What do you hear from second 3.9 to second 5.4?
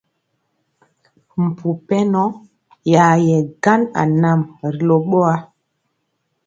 anam ri lo ɓowa.